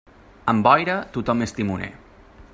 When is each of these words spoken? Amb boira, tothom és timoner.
Amb 0.53 0.65
boira, 0.67 0.95
tothom 1.19 1.47
és 1.49 1.55
timoner. 1.59 1.91